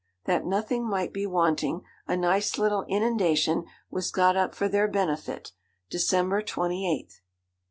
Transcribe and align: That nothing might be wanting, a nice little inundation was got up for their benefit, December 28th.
That 0.25 0.47
nothing 0.47 0.89
might 0.89 1.13
be 1.13 1.27
wanting, 1.27 1.83
a 2.07 2.17
nice 2.17 2.57
little 2.57 2.85
inundation 2.87 3.65
was 3.91 4.09
got 4.09 4.35
up 4.35 4.55
for 4.55 4.67
their 4.67 4.87
benefit, 4.87 5.51
December 5.91 6.41
28th. 6.41 7.19